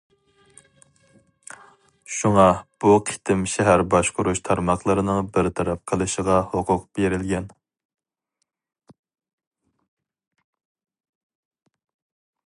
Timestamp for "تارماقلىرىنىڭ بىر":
4.49-5.51